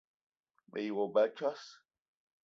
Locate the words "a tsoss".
1.27-1.63